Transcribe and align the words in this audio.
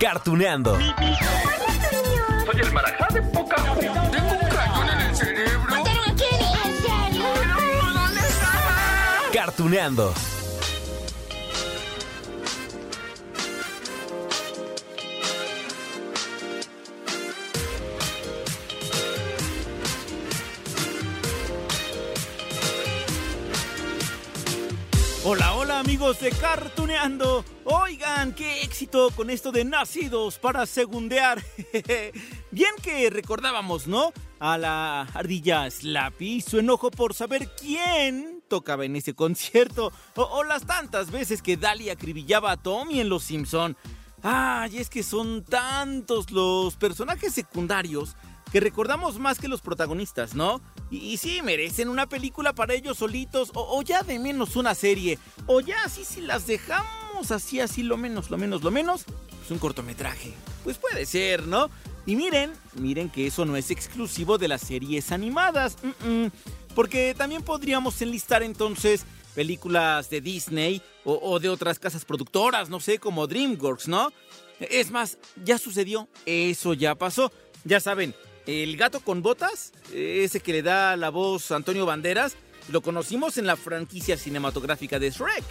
Cartuneando. 0.00 0.76
Soy 0.76 2.60
el 2.60 2.72
marajá 2.72 3.06
de 3.12 3.22
poca 3.22 3.56
Tengo 3.56 4.32
un 4.32 4.48
cañón 4.48 4.90
en 4.90 5.00
el 5.00 5.16
cerebro. 5.16 5.70
¿Mataron 5.70 6.10
a 6.10 6.14
Kenny? 6.14 6.52
¿En 6.64 6.82
serio? 6.82 7.24
¿Dónde 7.94 8.20
estaba? 8.20 9.30
Cartuneando. 9.32 10.12
Amigos 25.84 26.18
de 26.20 26.30
Cartuneando. 26.30 27.44
Oigan, 27.64 28.32
qué 28.32 28.62
éxito 28.62 29.10
con 29.14 29.28
esto 29.28 29.52
de 29.52 29.66
nacidos 29.66 30.38
para 30.38 30.64
segundear. 30.64 31.44
Bien 32.50 32.70
que 32.82 33.10
recordábamos, 33.10 33.86
¿no? 33.86 34.10
A 34.40 34.56
la 34.56 35.02
ardilla 35.02 35.70
Slappy, 35.70 36.40
su 36.40 36.58
enojo 36.58 36.90
por 36.90 37.12
saber 37.12 37.50
quién 37.54 38.42
tocaba 38.48 38.86
en 38.86 38.96
ese 38.96 39.12
concierto. 39.12 39.92
O, 40.14 40.42
las 40.42 40.64
tantas 40.64 41.10
veces 41.10 41.42
que 41.42 41.58
Dali 41.58 41.90
acribillaba 41.90 42.52
a 42.52 42.56
Tommy 42.56 43.00
en 43.00 43.10
Los 43.10 43.24
Simpson. 43.24 43.76
Ay, 44.22 44.78
es 44.78 44.88
que 44.88 45.02
son 45.02 45.44
tantos 45.44 46.30
los 46.30 46.76
personajes 46.76 47.34
secundarios 47.34 48.16
que 48.54 48.60
recordamos 48.60 49.18
más 49.18 49.40
que 49.40 49.48
los 49.48 49.62
protagonistas, 49.62 50.36
¿no? 50.36 50.60
Y, 50.88 50.98
y 50.98 51.16
sí, 51.16 51.42
merecen 51.42 51.88
una 51.88 52.08
película 52.08 52.52
para 52.52 52.74
ellos 52.74 52.98
solitos, 52.98 53.50
o, 53.52 53.82
ya 53.82 54.04
de 54.04 54.20
menos 54.20 54.54
una 54.54 54.76
serie, 54.76 55.18
o 55.48 55.60
ya 55.60 55.74
así 55.84 56.04
si 56.04 56.20
las 56.20 56.46
dejamos 56.46 57.32
así, 57.32 57.58
así 57.58 57.82
lo 57.82 57.96
menos, 57.96 58.30
lo 58.30 58.38
menos, 58.38 58.62
lo 58.62 58.70
menos, 58.70 59.06
pues 59.38 59.50
un 59.50 59.58
cortometraje. 59.58 60.32
Pues 60.62 60.78
puede 60.78 61.04
ser, 61.04 61.48
¿no? 61.48 61.68
Y 62.06 62.14
miren, 62.14 62.52
miren 62.76 63.10
que 63.10 63.26
eso 63.26 63.44
no 63.44 63.56
es 63.56 63.72
exclusivo 63.72 64.38
de 64.38 64.46
las 64.46 64.60
series 64.60 65.10
animadas, 65.10 65.76
porque 66.76 67.12
también 67.18 67.42
podríamos 67.42 68.00
enlistar 68.02 68.44
entonces 68.44 69.04
películas 69.34 70.10
de 70.10 70.20
Disney 70.20 70.80
o 71.02 71.40
de 71.40 71.48
otras 71.48 71.80
casas 71.80 72.04
productoras, 72.04 72.70
no 72.70 72.78
sé, 72.78 73.00
como 73.00 73.26
DreamWorks, 73.26 73.88
¿no? 73.88 74.12
Es 74.60 74.92
más, 74.92 75.18
ya 75.44 75.58
sucedió, 75.58 76.08
eso 76.24 76.72
ya 76.72 76.94
pasó. 76.94 77.32
Ya 77.66 77.80
saben, 77.80 78.14
el 78.46 78.76
gato 78.76 79.00
con 79.00 79.22
botas, 79.22 79.72
ese 79.92 80.40
que 80.40 80.52
le 80.52 80.62
da 80.62 80.96
la 80.96 81.10
voz 81.10 81.50
a 81.50 81.56
Antonio 81.56 81.86
Banderas, 81.86 82.36
lo 82.68 82.80
conocimos 82.80 83.38
en 83.38 83.46
la 83.46 83.56
franquicia 83.56 84.16
cinematográfica 84.16 84.98
de 84.98 85.10
Shrek. 85.10 85.44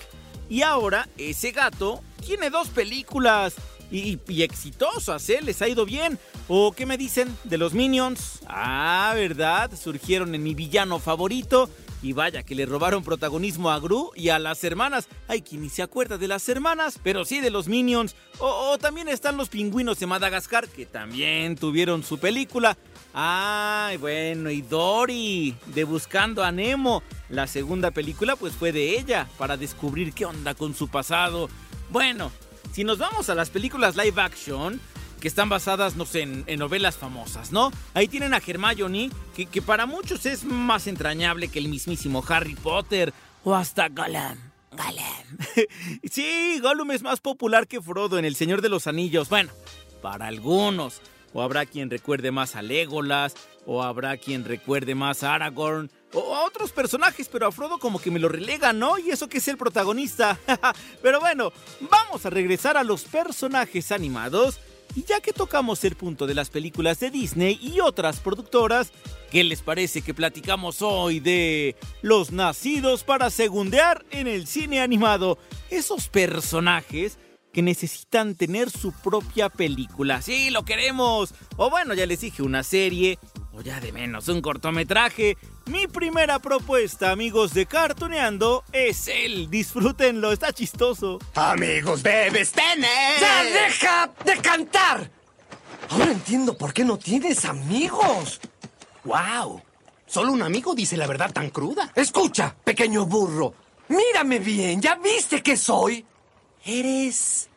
Y 0.49 0.61
ahora 0.61 1.07
ese 1.17 1.51
gato 1.51 2.01
tiene 2.25 2.49
dos 2.49 2.69
películas 2.69 3.55
y, 3.91 4.19
y 4.27 4.43
exitosas, 4.43 5.29
¿eh? 5.29 5.39
Les 5.41 5.61
ha 5.61 5.67
ido 5.67 5.85
bien. 5.85 6.19
¿O 6.47 6.71
qué 6.73 6.85
me 6.85 6.97
dicen 6.97 7.35
de 7.43 7.57
los 7.57 7.73
Minions? 7.73 8.39
Ah, 8.47 9.13
¿verdad? 9.15 9.71
Surgieron 9.79 10.35
en 10.35 10.43
mi 10.43 10.53
villano 10.53 10.99
favorito. 10.99 11.69
Y 12.03 12.11
vaya 12.11 12.43
que 12.43 12.53
le 12.53 12.65
robaron 12.65 13.01
protagonismo 13.01 13.71
a 13.71 13.79
Gru 13.79 14.11
y 14.13 14.27
a 14.27 14.37
las 14.37 14.63
hermanas. 14.65 15.07
Hay 15.29 15.41
quien 15.41 15.61
ni 15.61 15.69
se 15.69 15.81
acuerda 15.81 16.17
de 16.17 16.27
las 16.27 16.47
hermanas, 16.49 16.99
pero 17.01 17.23
sí 17.23 17.39
de 17.39 17.49
los 17.49 17.69
Minions. 17.69 18.15
O, 18.39 18.77
también 18.77 19.07
están 19.07 19.37
los 19.37 19.47
pingüinos 19.47 19.99
de 19.99 20.05
Madagascar, 20.05 20.67
que 20.67 20.85
también 20.85 21.55
tuvieron 21.55 22.03
su 22.03 22.17
película. 22.19 22.77
Ay, 23.13 23.95
bueno, 23.95 24.51
y 24.51 24.61
Dory, 24.61 25.55
de 25.67 25.85
Buscando 25.85 26.43
a 26.43 26.51
Nemo. 26.51 27.03
La 27.29 27.47
segunda 27.47 27.89
película 27.91 28.35
pues 28.35 28.53
fue 28.53 28.73
de 28.73 28.99
ella, 28.99 29.29
para 29.37 29.55
descubrir 29.55 30.11
qué 30.11 30.25
onda 30.25 30.55
con 30.55 30.75
su 30.75 30.89
pasado. 30.89 31.49
Bueno, 31.89 32.33
si 32.73 32.83
nos 32.83 32.97
vamos 32.97 33.29
a 33.29 33.35
las 33.35 33.49
películas 33.49 33.95
live 33.95 34.21
action, 34.21 34.81
que 35.23 35.29
están 35.29 35.47
basadas, 35.47 35.95
no 35.95 36.05
sé, 36.05 36.23
en, 36.23 36.59
novelas 36.59 36.97
famosas, 36.97 37.53
¿no? 37.53 37.71
Ahí 37.93 38.09
tienen 38.09 38.33
a 38.33 38.41
Hermione, 38.45 39.09
que, 39.33 39.45
que 39.45 39.61
para 39.61 39.85
muchos 39.85 40.25
es 40.25 40.43
más 40.43 40.85
entrañable 40.85 41.47
que 41.47 41.59
el 41.59 41.69
mismísimo 41.69 42.21
Harry 42.27 42.55
Potter, 42.55 43.13
o 43.45 43.55
hasta 43.55 43.87
Gollum. 43.87 44.37
Gollum. 44.71 45.63
sí, 46.11 46.59
Gollum 46.61 46.91
es 46.91 47.03
más 47.03 47.21
popular 47.21 47.67
que 47.67 47.81
Frodo 47.81 48.19
en 48.19 48.25
El 48.25 48.35
Señor 48.35 48.61
de 48.61 48.67
los 48.67 48.85
Anillos. 48.85 49.29
Bueno, 49.29 49.53
para 50.01 50.27
algunos. 50.27 50.99
O 51.31 51.41
habrá 51.41 51.65
quien 51.65 51.89
recuerde 51.89 52.31
más 52.31 52.57
a 52.57 52.61
Legolas, 52.61 53.33
o 53.65 53.81
habrá 53.81 54.17
quien 54.17 54.43
recuerde 54.43 54.93
más 54.93 55.23
a 55.23 55.35
Aragorn, 55.35 55.89
o 56.11 56.35
a 56.35 56.43
otros 56.43 56.73
personajes, 56.73 57.29
pero 57.29 57.47
a 57.47 57.51
Frodo 57.53 57.79
como 57.79 58.01
que 58.01 58.11
me 58.11 58.19
lo 58.19 58.27
relega, 58.27 58.73
¿no? 58.73 58.99
Y 58.99 59.09
eso 59.09 59.29
que 59.29 59.37
es 59.37 59.47
el 59.47 59.57
protagonista. 59.57 60.37
pero 61.01 61.21
bueno, 61.21 61.53
vamos 61.89 62.25
a 62.25 62.29
regresar 62.29 62.75
a 62.75 62.83
los 62.83 63.05
personajes 63.05 63.93
animados. 63.93 64.59
Y 64.95 65.03
ya 65.03 65.21
que 65.21 65.33
tocamos 65.33 65.83
el 65.85 65.95
punto 65.95 66.27
de 66.27 66.35
las 66.35 66.49
películas 66.49 66.99
de 66.99 67.09
Disney 67.09 67.59
y 67.61 67.79
otras 67.79 68.19
productoras, 68.19 68.91
¿qué 69.31 69.43
les 69.43 69.61
parece 69.61 70.01
que 70.01 70.13
platicamos 70.13 70.81
hoy 70.81 71.19
de 71.19 71.75
los 72.01 72.31
nacidos 72.31 73.03
para 73.03 73.29
segundear 73.29 74.05
en 74.11 74.27
el 74.27 74.45
cine 74.45 74.81
animado? 74.81 75.39
Esos 75.71 76.09
personajes 76.09 77.17
que 77.51 77.61
necesitan 77.61 78.35
tener 78.35 78.69
su 78.69 78.91
propia 78.91 79.49
película. 79.49 80.21
Sí, 80.21 80.49
lo 80.49 80.65
queremos. 80.65 81.33
O 81.55 81.69
bueno, 81.69 81.93
ya 81.93 82.05
les 82.05 82.21
dije, 82.21 82.43
una 82.43 82.63
serie. 82.63 83.19
O 83.55 83.61
ya 83.61 83.79
de 83.79 83.91
menos, 83.91 84.27
un 84.29 84.41
cortometraje. 84.41 85.37
Mi 85.67 85.85
primera 85.85 86.39
propuesta, 86.39 87.11
amigos 87.11 87.53
de 87.53 87.67
Cartoneando, 87.67 88.63
es 88.71 89.07
él. 89.07 89.47
Disfrútenlo, 89.51 90.31
está 90.31 90.51
chistoso. 90.51 91.19
Amigos, 91.35 92.01
bebes, 92.01 92.51
tener. 92.51 93.19
¡Ya 93.19 93.43
deja 93.43 94.11
de 94.25 94.37
cantar! 94.41 95.11
Ahora 95.89 96.11
entiendo 96.11 96.57
por 96.57 96.73
qué 96.73 96.83
no 96.83 96.97
tienes 96.97 97.45
amigos. 97.45 98.41
¡Wow! 99.03 99.61
Solo 100.07 100.31
un 100.31 100.41
amigo 100.41 100.73
dice 100.73 100.97
la 100.97 101.05
verdad 101.05 101.31
tan 101.31 101.51
cruda. 101.51 101.91
Escucha, 101.93 102.55
pequeño 102.63 103.05
burro. 103.05 103.53
Mírame 103.89 104.39
bien, 104.39 104.81
¿ya 104.81 104.95
viste 104.95 105.43
que 105.43 105.57
soy? 105.57 106.03
¿Eres 106.65 107.49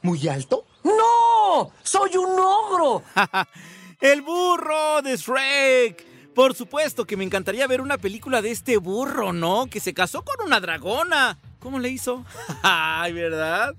muy 0.00 0.26
alto? 0.26 0.64
¡No! 0.84 1.70
¡Soy 1.82 2.16
un 2.16 2.38
ogro! 2.38 3.02
¡El 4.00 4.22
burro 4.22 5.02
de 5.02 5.16
Shrek! 5.16 6.04
Por 6.34 6.54
supuesto 6.54 7.06
que 7.06 7.16
me 7.16 7.24
encantaría 7.24 7.66
ver 7.66 7.80
una 7.80 7.96
película 7.96 8.42
de 8.42 8.50
este 8.50 8.76
burro, 8.76 9.32
¿no? 9.32 9.66
Que 9.66 9.78
se 9.78 9.94
casó 9.94 10.22
con 10.22 10.44
una 10.44 10.60
dragona. 10.60 11.38
¿Cómo 11.60 11.78
le 11.78 11.90
hizo? 11.90 12.24
¡Ay, 12.62 13.12
verdad! 13.12 13.74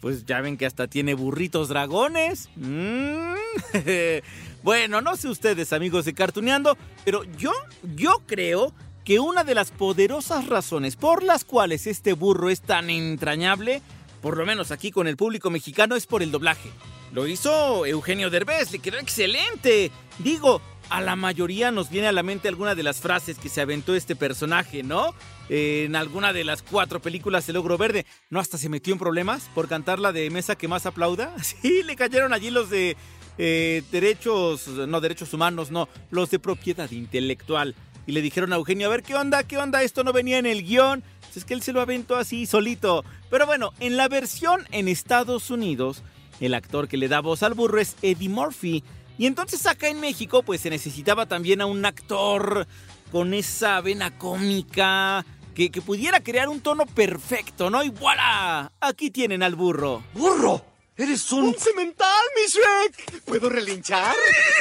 Pues 0.00 0.26
ya 0.26 0.40
ven 0.40 0.56
que 0.56 0.66
hasta 0.66 0.86
tiene 0.86 1.14
burritos 1.14 1.68
dragones. 1.68 2.50
Mm. 2.56 3.34
bueno, 4.62 5.00
no 5.00 5.16
sé 5.16 5.28
ustedes, 5.28 5.72
amigos 5.72 6.04
de 6.04 6.14
Cartuneando, 6.14 6.76
pero 7.04 7.24
yo, 7.24 7.52
yo 7.96 8.22
creo 8.26 8.74
que 9.04 9.18
una 9.18 9.42
de 9.42 9.54
las 9.54 9.70
poderosas 9.70 10.46
razones 10.46 10.94
por 10.94 11.22
las 11.22 11.44
cuales 11.44 11.86
este 11.86 12.12
burro 12.12 12.50
es 12.50 12.60
tan 12.60 12.90
entrañable, 12.90 13.80
por 14.20 14.36
lo 14.36 14.44
menos 14.44 14.70
aquí 14.70 14.90
con 14.90 15.08
el 15.08 15.16
público 15.16 15.48
mexicano, 15.50 15.96
es 15.96 16.06
por 16.06 16.22
el 16.22 16.30
doblaje. 16.30 16.70
Lo 17.12 17.26
hizo 17.26 17.86
Eugenio 17.86 18.30
Derbez, 18.30 18.70
le 18.70 18.78
quedó 18.80 18.98
excelente. 18.98 19.90
Digo, 20.18 20.60
a 20.90 21.00
la 21.00 21.16
mayoría 21.16 21.70
nos 21.70 21.90
viene 21.90 22.08
a 22.08 22.12
la 22.12 22.22
mente 22.22 22.48
alguna 22.48 22.74
de 22.74 22.82
las 22.82 23.00
frases 23.00 23.38
que 23.38 23.48
se 23.48 23.60
aventó 23.60 23.94
este 23.94 24.16
personaje, 24.16 24.82
¿no? 24.82 25.14
En 25.48 25.96
alguna 25.96 26.32
de 26.32 26.44
las 26.44 26.62
cuatro 26.62 27.00
películas 27.00 27.48
El 27.48 27.56
Ogro 27.56 27.78
Verde. 27.78 28.04
¿No 28.30 28.40
hasta 28.40 28.58
se 28.58 28.68
metió 28.68 28.92
en 28.92 28.98
problemas 28.98 29.48
por 29.54 29.68
cantar 29.68 29.98
la 29.98 30.12
de 30.12 30.28
Mesa 30.30 30.56
que 30.56 30.68
más 30.68 30.86
aplauda? 30.86 31.34
Sí, 31.42 31.82
le 31.82 31.96
cayeron 31.96 32.32
allí 32.32 32.50
los 32.50 32.68
de 32.70 32.96
eh, 33.38 33.82
derechos, 33.90 34.66
no, 34.68 35.00
derechos 35.00 35.32
humanos, 35.32 35.70
no, 35.70 35.88
los 36.10 36.30
de 36.30 36.38
propiedad 36.38 36.90
intelectual. 36.90 37.74
Y 38.06 38.12
le 38.12 38.22
dijeron 38.22 38.52
a 38.52 38.56
Eugenio, 38.56 38.86
a 38.86 38.90
ver, 38.90 39.02
¿qué 39.02 39.14
onda? 39.14 39.42
¿Qué 39.42 39.58
onda? 39.58 39.82
Esto 39.82 40.04
no 40.04 40.12
venía 40.12 40.38
en 40.38 40.46
el 40.46 40.64
guion. 40.64 41.02
Es 41.36 41.44
que 41.44 41.54
él 41.54 41.62
se 41.62 41.72
lo 41.72 41.80
aventó 41.80 42.16
así, 42.16 42.46
solito. 42.46 43.04
Pero 43.30 43.46
bueno, 43.46 43.72
en 43.78 43.96
la 43.96 44.08
versión 44.08 44.66
en 44.72 44.88
Estados 44.88 45.50
Unidos, 45.50 46.02
el 46.40 46.54
actor 46.54 46.88
que 46.88 46.96
le 46.96 47.08
da 47.08 47.20
voz 47.20 47.42
al 47.42 47.54
burro 47.54 47.80
es 47.80 47.96
Eddie 48.02 48.28
Murphy. 48.28 48.84
Y 49.18 49.26
entonces 49.26 49.66
acá 49.66 49.88
en 49.88 50.00
México 50.00 50.42
pues 50.42 50.60
se 50.60 50.70
necesitaba 50.70 51.26
también 51.26 51.60
a 51.60 51.66
un 51.66 51.84
actor 51.84 52.66
con 53.10 53.34
esa 53.34 53.80
vena 53.80 54.16
cómica 54.16 55.24
que, 55.54 55.70
que 55.70 55.82
pudiera 55.82 56.20
crear 56.22 56.48
un 56.48 56.60
tono 56.60 56.86
perfecto, 56.86 57.68
¿no? 57.68 57.82
Y 57.82 57.90
voilà, 57.90 58.70
aquí 58.80 59.10
tienen 59.10 59.42
al 59.42 59.56
burro. 59.56 60.04
¡Burro! 60.14 60.64
¡Eres 60.96 61.30
un... 61.32 61.44
¡Un 61.44 61.58
cemental, 61.58 62.24
mi 62.34 62.50
Shrek! 62.50 63.22
¿Puedo 63.24 63.48
relinchar? 63.48 64.14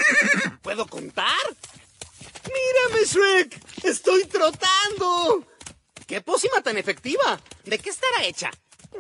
¿Puedo 0.62 0.88
contar? 0.88 1.28
¡Mírame, 2.46 3.06
Shrek! 3.06 3.60
¡Estoy 3.84 4.26
trotando! 4.26 5.46
¡Qué 6.06 6.22
pócima 6.22 6.62
tan 6.62 6.78
efectiva! 6.78 7.40
¿De 7.66 7.78
qué 7.80 7.90
estará 7.90 8.24
hecha? 8.24 8.50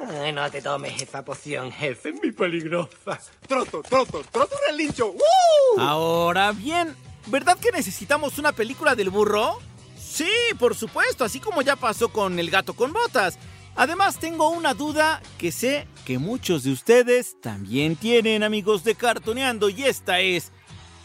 Ay, 0.08 0.32
no 0.32 0.50
te 0.52 0.62
tomes 0.62 1.02
esa 1.02 1.24
poción, 1.26 1.72
jefe, 1.72 2.10
es 2.10 2.16
muy 2.16 2.32
peligrosa. 2.32 3.20
Troto, 3.48 3.82
troto, 3.82 4.24
troto 4.32 4.56
relincho. 4.70 5.12
¡Woo! 5.12 5.80
Ahora 5.80 6.52
bien, 6.52 6.96
¿verdad 7.28 7.58
que 7.58 7.72
necesitamos 7.72 8.38
una 8.38 8.52
película 8.52 8.96
del 8.96 9.10
burro? 9.10 9.60
Sí, 9.98 10.30
por 10.58 10.76
supuesto, 10.76 11.24
así 11.24 11.40
como 11.40 11.62
ya 11.62 11.76
pasó 11.76 12.10
con 12.10 12.40
El 12.40 12.50
gato 12.50 12.74
con 12.74 12.94
botas. 12.94 13.38
Además, 13.76 14.18
tengo 14.20 14.50
una 14.50 14.74
duda 14.74 15.22
que 15.38 15.52
sé 15.52 15.88
que 16.06 16.18
muchos 16.18 16.64
de 16.64 16.72
ustedes 16.72 17.40
también 17.42 17.96
tienen, 17.96 18.42
amigos 18.42 18.84
de 18.84 18.96
Cartoneando, 18.96 19.70
y 19.70 19.84
esta 19.84 20.20
es, 20.20 20.52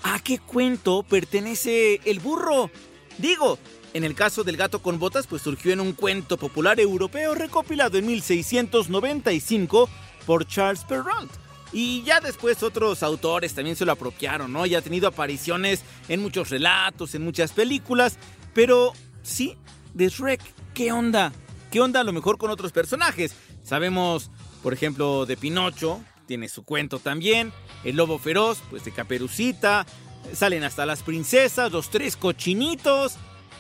¿a 0.03 0.19
qué 0.21 0.39
cuento 0.39 1.03
pertenece 1.03 2.01
el 2.05 2.21
burro? 2.21 2.71
Digo, 3.19 3.59
en 3.95 4.05
el 4.05 4.15
caso 4.15 4.45
del 4.45 4.57
gato 4.57 4.81
con 4.81 4.99
botas, 4.99 5.27
pues 5.27 5.43
surgió 5.43 5.73
en 5.73 5.81
un 5.81 5.93
cuento 5.93 6.37
popular 6.37 6.81
europeo 6.81 7.35
recopilado 7.35 7.99
en 7.99 8.07
1695 8.07 9.89
por 10.27 10.47
Charles 10.47 10.85
Perrault. 10.85 11.31
Y 11.73 12.03
ya 12.03 12.21
después 12.21 12.63
otros 12.63 13.03
autores 13.03 13.55
también 13.55 13.77
se 13.77 13.85
lo 13.85 13.93
apropiaron, 13.93 14.53
¿no? 14.53 14.67
Y 14.67 14.75
ha 14.75 14.83
tenido 14.83 15.09
apariciones 15.09 15.83
en 16.09 16.21
muchos 16.21 16.51
relatos, 16.51 17.15
en 17.15 17.25
muchas 17.25 17.53
películas. 17.53 18.19
Pero 18.53 18.93
sí, 19.23 19.57
de 19.95 20.09
Shrek, 20.09 20.41
¿qué 20.75 20.93
onda? 20.93 21.33
¿Qué 21.71 21.81
onda 21.81 22.01
a 22.01 22.05
lo 22.05 22.13
mejor 22.13 22.37
con 22.37 22.51
otros 22.51 22.73
personajes? 22.73 23.35
Sabemos, 23.63 24.31
por 24.63 24.75
ejemplo, 24.75 25.25
de 25.25 25.39
Pinocho, 25.39 26.03
tiene 26.27 26.49
su 26.49 26.65
cuento 26.65 26.99
también. 26.99 27.53
El 27.85 27.97
lobo 27.97 28.19
feroz, 28.19 28.59
pues 28.69 28.85
de 28.85 28.93
Caperucita. 28.93 29.87
Salen 30.35 30.65
hasta 30.65 30.85
las 30.85 31.03
princesas, 31.03 31.73
los 31.73 31.91
tres 31.91 32.17
cochinitos. 32.17 33.17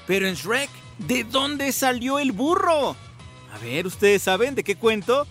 Pero 0.07 0.27
en 0.27 0.35
Shrek, 0.35 0.71
¿de 0.99 1.25
dónde 1.25 1.73
salió 1.73 2.19
el 2.19 2.33
burro? 2.33 2.97
A 3.53 3.59
ver, 3.59 3.87
¿ustedes 3.87 4.23
saben 4.23 4.55
de 4.55 4.65
qué 4.65 4.77
cuento? 4.77 5.27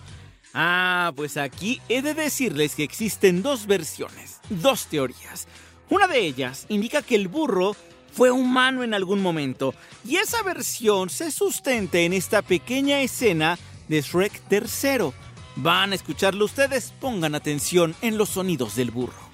Ah, 0.54 1.12
pues 1.16 1.36
aquí 1.36 1.80
he 1.88 2.02
de 2.02 2.14
decirles 2.14 2.74
que 2.74 2.84
existen 2.84 3.42
dos 3.42 3.66
versiones, 3.66 4.40
dos 4.50 4.86
teorías. 4.86 5.48
Una 5.88 6.06
de 6.06 6.20
ellas 6.20 6.66
indica 6.68 7.02
que 7.02 7.14
el 7.14 7.28
burro 7.28 7.74
fue 8.12 8.30
humano 8.30 8.82
en 8.82 8.94
algún 8.94 9.22
momento, 9.22 9.74
y 10.04 10.16
esa 10.16 10.42
versión 10.42 11.08
se 11.08 11.30
sustenta 11.30 11.98
en 11.98 12.12
esta 12.12 12.42
pequeña 12.42 13.00
escena 13.00 13.58
de 13.88 14.02
Shrek 14.02 14.42
III. 14.50 15.12
Van 15.56 15.92
a 15.92 15.94
escucharlo 15.94 16.44
ustedes, 16.44 16.92
pongan 17.00 17.34
atención 17.34 17.94
en 18.02 18.18
los 18.18 18.30
sonidos 18.30 18.76
del 18.76 18.90
burro. 18.90 19.32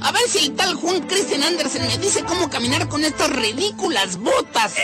A 0.00 0.12
ver 0.12 0.22
si 0.28 0.46
el 0.46 0.56
tal 0.56 0.74
Juan 0.74 1.00
Christian 1.08 1.42
Andersen 1.42 1.86
me 1.86 1.98
dice 1.98 2.22
cómo 2.24 2.48
caminar 2.48 2.88
con 2.88 3.04
estas 3.04 3.30
ridículas 3.30 4.16
botas. 4.16 4.74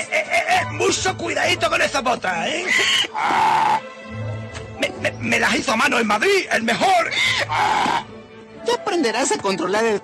Mucho 0.72 1.16
cuidadito 1.16 1.69
con 1.70 1.81
esa 1.81 2.00
bota, 2.00 2.49
¿eh? 2.49 2.66
Ah. 3.14 3.81
Me, 4.81 4.90
me- 5.00 5.12
me 5.20 5.38
las 5.40 5.55
hizo 5.55 5.72
a 5.72 5.76
mano 5.76 5.99
en 5.99 6.06
Madrid, 6.06 6.46
el 6.50 6.62
mejor. 6.64 7.11
Ah. 7.49 8.05
Ya 8.66 8.75
aprenderás 8.75 9.31
a 9.32 9.38
controlar 9.38 9.84
el... 9.84 10.02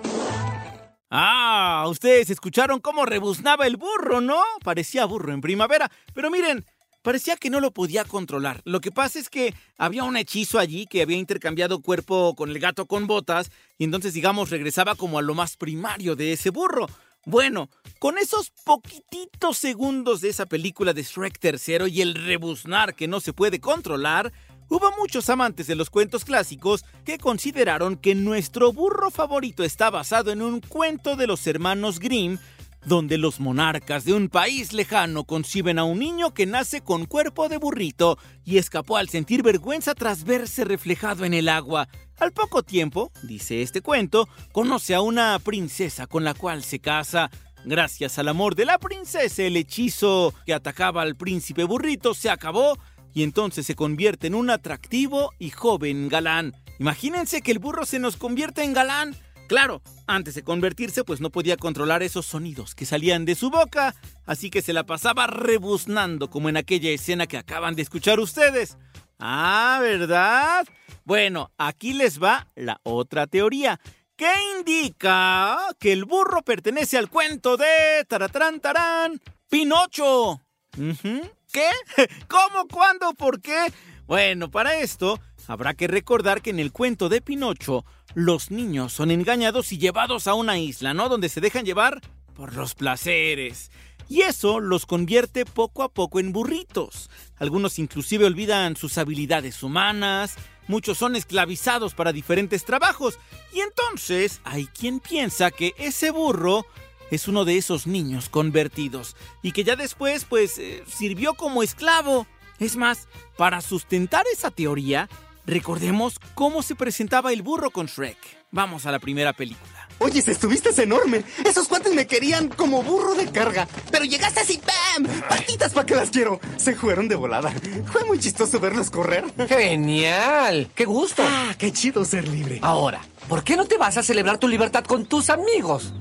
Ah, 1.11 1.87
ustedes 1.89 2.31
escucharon 2.31 2.79
cómo 2.79 3.05
rebuznaba 3.05 3.67
el 3.67 3.77
burro, 3.77 4.21
¿no? 4.21 4.41
Parecía 4.62 5.07
burro 5.07 5.33
en 5.33 5.41
primavera, 5.41 5.91
pero 6.15 6.31
miren, 6.31 6.65
parecía 7.02 7.37
que 7.37 7.50
no 7.50 7.61
lo 7.61 7.73
podía 7.73 8.05
controlar. 8.05 8.61
Lo 8.64 8.81
que 8.81 8.91
pasa 8.91 9.19
es 9.19 9.29
que 9.29 9.55
había 9.79 10.05
un 10.05 10.17
hechizo 10.17 10.58
allí 10.58 10.87
que 10.87 11.02
había 11.02 11.17
intercambiado 11.17 11.81
cuerpo 11.81 12.35
con 12.37 12.50
el 12.50 12.58
gato 12.58 12.87
con 12.87 13.06
botas 13.06 13.50
y 13.79 13.85
entonces, 13.85 14.14
digamos, 14.14 14.50
regresaba 14.50 14.94
como 14.94 15.19
a 15.19 15.23
lo 15.23 15.35
más 15.35 15.56
primario 15.56 16.17
de 16.17 16.32
ese 16.32 16.50
burro. 16.50 16.87
Bueno, 17.26 17.69
con 17.99 18.17
esos 18.17 18.50
poquititos 18.64 19.58
segundos 19.58 20.23
de 20.23 20.31
esa 20.31 20.47
película 20.47 20.94
de 20.94 21.02
Shrek 21.02 21.38
III 21.43 21.88
y 21.91 22.00
el 22.00 22.14
rebuznar 22.14 22.94
que 22.94 23.08
no 23.08 23.20
se 23.20 23.32
puede 23.32 23.61
controlar, 23.61 24.32
Hubo 24.73 24.93
muchos 24.97 25.29
amantes 25.29 25.67
de 25.67 25.75
los 25.75 25.91
cuentos 25.91 26.25
clásicos 26.25 26.85
que 27.05 27.19
consideraron 27.19 27.97
que 27.97 28.14
nuestro 28.14 28.73
burro 28.73 29.11
favorito 29.11 29.64
está 29.64 29.91
basado 29.91 30.31
en 30.31 30.43
un 30.43 30.61
cuento 30.61 31.17
de 31.17 31.26
los 31.26 31.44
hermanos 31.49 31.99
Grimm, 31.99 32.38
donde 32.85 33.19
los 33.19 33.41
monarcas 33.41 34.05
de 34.05 34.15
un 34.15 34.29
país 34.29 34.73
lejano 34.73 35.25
conciben 35.25 35.79
a 35.79 35.85
un 35.85 35.99
niño 35.99 36.32
que 36.32 36.47
nace 36.47 36.81
con 36.81 37.06
cuerpo 37.06 37.49
de 37.49 37.59
burrito 37.59 38.19
y 38.44 38.59
escapó 38.59 38.97
al 38.97 39.09
sentir 39.09 39.43
vergüenza 39.43 39.94
tras 39.94 40.25
verse 40.25 40.65
reflejado 40.65 41.25
en 41.25 41.35
el 41.35 41.49
agua. 41.49 41.88
Al 42.19 42.32
poco 42.32 42.62
tiempo, 42.62 43.12
dice 43.23 43.62
este 43.62 43.81
cuento, 43.81 44.29
conoce 44.53 44.94
a 44.94 45.00
una 45.00 45.38
princesa 45.38 46.06
con 46.06 46.25
la 46.25 46.35
cual 46.35 46.62
se 46.62 46.79
casa. 46.79 47.31
Gracias 47.65 48.19
al 48.19 48.29
amor 48.29 48.55
de 48.55 48.65
la 48.65 48.79
princesa, 48.79 49.43
el 49.43 49.56
hechizo 49.56 50.35
que 50.47 50.55
atacaba 50.55 51.03
al 51.03 51.17
príncipe 51.17 51.65
burrito 51.65 52.15
se 52.15 52.31
acabó 52.31 52.79
y 53.12 53.23
entonces 53.23 53.67
se 53.67 53.75
convierte 53.75 54.29
en 54.29 54.35
un 54.35 54.50
atractivo 54.50 55.33
y 55.38 55.50
joven 55.50 56.09
galán. 56.09 56.55
Imagínense 56.79 57.43
que 57.43 57.53
el 57.53 57.59
burro 57.59 57.85
se 57.85 57.99
nos 57.99 58.17
convierte 58.17 58.62
en 58.62 58.73
galán. 58.73 59.15
Claro, 59.50 59.82
antes 60.06 60.37
de 60.37 60.44
convertirse 60.44 61.02
pues 61.02 61.20
no 61.20 61.31
podía 61.31 61.56
controlar 61.56 62.05
esos 62.05 62.25
sonidos 62.25 62.76
que 62.76 62.87
salían 62.87 63.25
de 63.25 63.35
su 63.35 63.50
boca, 63.50 63.97
así 64.25 64.49
que 64.49 64.62
se 64.62 64.73
la 64.73 64.87
pasaba 64.87 65.26
rebuznando 65.26 66.31
como 66.31 66.49
en 66.49 66.56
aquella 66.56 66.91
escena 66.91 67.26
que 67.26 67.37
acaban 67.37 67.75
de 67.75 67.82
escuchar 67.82 68.20
ustedes. 68.20 68.79
Ah, 69.19 69.81
¿verdad? 69.82 70.69
Bueno, 71.05 71.50
aquí 71.58 71.94
les 71.94 72.23
va 72.23 72.47
la 72.55 72.81
otra 72.85 73.26
teoría, 73.26 73.81
que 74.14 74.31
indica 74.56 75.58
que 75.81 75.94
el 75.94 76.05
burro 76.05 76.43
pertenece 76.43 76.97
al 76.97 77.11
cuento 77.11 77.56
de 77.56 78.05
Taratrán 78.06 78.61
Tarán, 78.61 79.20
Pinocho. 79.49 80.41
¿Qué? 80.76 81.70
¿Cómo? 82.29 82.69
¿Cuándo? 82.69 83.14
¿Por 83.14 83.41
qué? 83.41 83.73
Bueno, 84.06 84.49
para 84.49 84.76
esto 84.76 85.19
habrá 85.49 85.75
que 85.75 85.88
recordar 85.88 86.41
que 86.41 86.50
en 86.50 86.61
el 86.61 86.70
cuento 86.70 87.08
de 87.08 87.20
Pinocho 87.20 87.85
los 88.15 88.51
niños 88.51 88.93
son 88.93 89.11
engañados 89.11 89.73
y 89.73 89.79
llevados 89.79 90.27
a 90.27 90.35
una 90.35 90.59
isla, 90.59 90.95
¿no? 90.95 91.09
Donde 91.09 91.29
se 91.29 91.41
dejan 91.41 91.65
llevar 91.65 92.01
por 92.35 92.55
los 92.55 92.75
placeres. 92.75 93.71
Y 94.09 94.23
eso 94.23 94.59
los 94.59 94.87
convierte 94.87 95.45
poco 95.45 95.85
a 95.85 95.88
poco 95.88 96.19
en 96.19 96.33
burritos. 96.33 97.11
Algunos 97.38 97.79
inclusive 97.79 98.26
olvidan 98.26 98.76
sus 98.76 98.99
habilidades 98.99 99.62
humanas, 99.62 100.35
muchos 100.67 100.99
son 100.99 101.14
esclavizados 101.14 101.95
para 101.95 102.12
diferentes 102.12 102.64
trabajos. 102.64 103.19
Y 103.52 103.61
entonces 103.61 104.40
hay 104.43 104.67
quien 104.67 104.99
piensa 104.99 105.52
que 105.52 105.75
ese 105.79 106.11
burro 106.11 106.67
es 107.12 107.29
uno 107.29 107.45
de 107.45 107.57
esos 107.57 107.87
niños 107.87 108.29
convertidos 108.29 109.17
y 109.43 109.52
que 109.52 109.64
ya 109.64 109.76
después 109.76 110.25
pues 110.25 110.59
eh, 110.59 110.83
sirvió 110.88 111.35
como 111.35 111.62
esclavo. 111.62 112.26
Es 112.59 112.76
más, 112.76 113.09
para 113.37 113.61
sustentar 113.61 114.26
esa 114.33 114.50
teoría, 114.50 115.09
recordemos 115.47 116.18
cómo 116.35 116.62
se 116.62 116.75
presentaba 116.75 117.32
el 117.32 117.42
burro 117.42 117.70
con 117.70 117.87
Shrek. 117.87 118.18
Vamos 118.50 118.87
a 118.87 118.92
la 118.92 118.99
primera 118.99 119.32
película. 119.32 119.88
Oye, 119.99 120.18
estuviste 120.26 120.70
enorme. 120.82 121.23
Esos 121.44 121.68
cuates 121.68 121.94
me 121.94 122.06
querían 122.06 122.49
como 122.49 122.82
burro 122.82 123.14
de 123.14 123.30
carga. 123.30 123.68
Pero 123.90 124.06
llegaste 124.06 124.40
así, 124.40 124.59
¡bam! 124.66 125.06
Patitas 125.28 125.75
para 125.75 125.85
que 125.85 125.94
las 125.94 126.09
quiero. 126.09 126.40
Se 126.56 126.75
fueron 126.75 127.06
de 127.06 127.16
volada. 127.16 127.52
Fue 127.92 128.04
muy 128.04 128.18
chistoso 128.18 128.59
verlos 128.59 128.90
correr. 128.90 129.25
¡Genial! 129.47 130.70
¡Qué 130.75 130.87
gusto! 130.87 131.23
Ah, 131.25 131.54
qué 131.59 131.70
chido 131.70 132.04
ser 132.06 132.26
libre. 132.28 132.61
Ahora, 132.62 133.02
¿por 133.28 133.44
qué 133.44 133.56
no 133.56 133.66
te 133.66 133.76
vas 133.76 133.99
a 133.99 134.02
celebrar 134.02 134.38
tu 134.38 134.49
libertad 134.49 134.85
con 134.85 135.04
tus 135.04 135.28
amigos? 135.28 135.92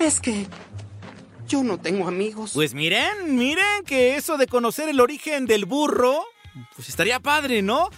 Es 0.00 0.20
que 0.20 0.46
yo 1.46 1.62
no 1.62 1.78
tengo 1.78 2.08
amigos. 2.08 2.50
Pues 2.52 2.74
miren, 2.74 3.36
miren 3.36 3.84
que 3.84 4.16
eso 4.16 4.36
de 4.38 4.48
conocer 4.48 4.88
el 4.88 5.00
origen 5.00 5.46
del 5.46 5.66
burro, 5.66 6.24
pues 6.74 6.88
estaría 6.88 7.20
padre, 7.20 7.62
¿no? 7.62 7.90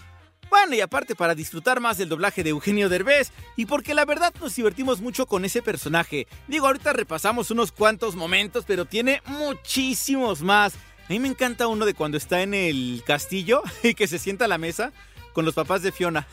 Bueno, 0.50 0.74
y 0.74 0.80
aparte 0.80 1.14
para 1.14 1.34
disfrutar 1.34 1.80
más 1.80 1.98
del 1.98 2.08
doblaje 2.08 2.42
de 2.42 2.50
Eugenio 2.50 2.88
Derbez 2.88 3.32
y 3.56 3.66
porque 3.66 3.94
la 3.94 4.04
verdad 4.04 4.32
nos 4.40 4.54
divertimos 4.54 5.00
mucho 5.00 5.26
con 5.26 5.44
ese 5.44 5.62
personaje. 5.62 6.26
Digo, 6.46 6.66
ahorita 6.66 6.92
repasamos 6.92 7.50
unos 7.50 7.72
cuantos 7.72 8.16
momentos, 8.16 8.64
pero 8.66 8.84
tiene 8.84 9.22
muchísimos 9.26 10.42
más. 10.42 10.74
A 10.74 11.08
mí 11.12 11.18
me 11.20 11.28
encanta 11.28 11.66
uno 11.68 11.86
de 11.86 11.94
cuando 11.94 12.16
está 12.16 12.42
en 12.42 12.54
el 12.54 13.02
castillo 13.06 13.62
y 13.82 13.94
que 13.94 14.06
se 14.06 14.18
sienta 14.18 14.46
a 14.46 14.48
la 14.48 14.58
mesa 14.58 14.92
con 15.32 15.44
los 15.44 15.54
papás 15.54 15.82
de 15.82 15.92
Fiona. 15.92 16.26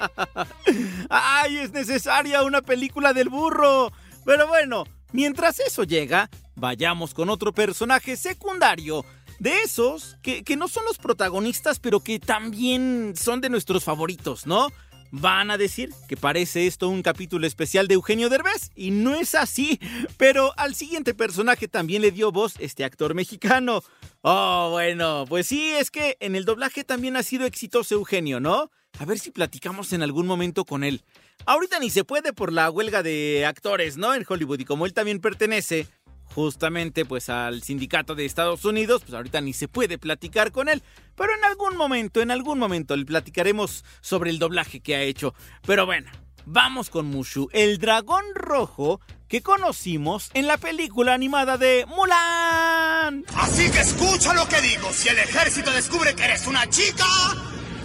¡Ay, 1.08 1.58
es 1.58 1.72
necesaria 1.72 2.42
una 2.42 2.62
película 2.62 3.12
del 3.12 3.28
burro! 3.28 3.92
Pero 4.24 4.46
bueno, 4.46 4.84
mientras 5.12 5.58
eso 5.60 5.84
llega, 5.84 6.28
vayamos 6.54 7.14
con 7.14 7.30
otro 7.30 7.52
personaje 7.52 8.16
secundario. 8.16 9.04
De 9.40 9.62
esos 9.62 10.18
que, 10.20 10.44
no 10.58 10.68
son 10.68 10.84
los 10.84 10.98
protagonistas, 10.98 11.80
pero 11.80 12.00
que 12.00 12.18
también 12.18 13.14
son 13.16 13.40
de 13.40 13.48
nuestros 13.48 13.84
favoritos, 13.84 14.46
¿no? 14.46 14.68
Van 15.12 15.50
a 15.50 15.56
decir 15.56 15.88
que 16.08 16.18
parece 16.18 16.66
esto 16.66 16.90
un 16.90 17.02
capítulo 17.02 17.46
especial 17.46 17.88
de 17.88 17.94
Eugenio 17.94 18.28
Derbez 18.28 18.70
y 18.76 18.90
no 18.90 19.14
es 19.14 19.34
así, 19.34 19.80
pero 20.18 20.52
al 20.58 20.74
siguiente 20.74 21.14
personaje 21.14 21.68
también 21.68 22.02
le 22.02 22.10
dio 22.10 22.30
voz 22.30 22.52
este 22.58 22.84
actor 22.84 23.14
mexicano. 23.14 23.82
Oh, 24.20 24.68
bueno, 24.72 25.24
pues 25.26 25.46
sí, 25.46 25.70
es 25.70 25.90
que 25.90 26.18
en 26.20 26.36
el 26.36 26.44
doblaje 26.44 26.84
también 26.84 27.16
ha 27.16 27.22
sido 27.22 27.46
exitoso 27.46 27.94
Eugenio, 27.94 28.40
¿no? 28.40 28.70
A 28.98 29.06
ver 29.06 29.18
si 29.18 29.30
platicamos 29.30 29.94
en 29.94 30.02
algún 30.02 30.26
momento 30.26 30.66
con 30.66 30.84
él. 30.84 31.02
Ahorita 31.46 31.78
ni 31.78 31.88
se 31.88 32.04
puede 32.04 32.34
por 32.34 32.52
la 32.52 32.70
huelga 32.70 33.02
de 33.02 33.46
actores, 33.46 33.96
¿no? 33.96 34.14
En 34.14 34.26
Hollywood 34.28 34.60
y 34.60 34.64
como 34.66 34.84
él 34.84 34.92
también 34.92 35.20
pertenece 35.20 35.86
justamente 36.34 37.04
pues 37.04 37.28
al 37.28 37.62
sindicato 37.62 38.14
de 38.14 38.24
Estados 38.24 38.64
Unidos, 38.64 39.02
pues 39.02 39.14
ahorita 39.14 39.40
ni 39.40 39.52
se 39.52 39.68
puede 39.68 39.98
platicar 39.98 40.52
con 40.52 40.68
él, 40.68 40.82
pero 41.16 41.34
en 41.34 41.44
algún 41.44 41.76
momento, 41.76 42.20
en 42.20 42.30
algún 42.30 42.58
momento 42.58 42.96
le 42.96 43.04
platicaremos 43.04 43.84
sobre 44.00 44.30
el 44.30 44.38
doblaje 44.38 44.80
que 44.80 44.96
ha 44.96 45.02
hecho. 45.02 45.34
Pero 45.66 45.86
bueno, 45.86 46.10
vamos 46.46 46.90
con 46.90 47.06
Mushu, 47.06 47.48
el 47.52 47.78
dragón 47.78 48.24
rojo 48.34 49.00
que 49.28 49.42
conocimos 49.42 50.30
en 50.34 50.46
la 50.46 50.58
película 50.58 51.14
animada 51.14 51.56
de 51.56 51.86
Mulan. 51.86 53.24
Así 53.36 53.70
que 53.70 53.80
escucha 53.80 54.34
lo 54.34 54.46
que 54.48 54.60
digo. 54.60 54.92
Si 54.92 55.08
el 55.08 55.18
ejército 55.18 55.70
descubre 55.70 56.14
que 56.14 56.24
eres 56.24 56.46
una 56.48 56.68
chica, 56.68 57.06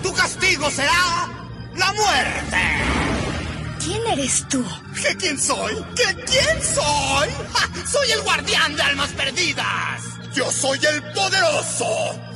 tu 0.01 0.11
castigo 0.13 0.69
será 0.71 1.29
la 1.75 1.93
muerte. 1.93 3.14
¿Quién 3.85 4.01
eres 4.07 4.47
tú? 4.49 4.65
¿Qué 4.99 5.15
quién 5.15 5.37
soy? 5.37 5.75
¿Qué 5.95 6.15
quién 6.25 6.61
soy? 6.63 7.29
¡Ja! 7.53 7.85
Soy 7.85 8.11
el 8.11 8.21
guardián 8.23 8.75
de 8.75 8.81
almas 8.81 9.11
perdidas. 9.13 10.01
Yo 10.33 10.51
soy 10.51 10.79
el 10.91 11.03
poderoso, 11.13 11.85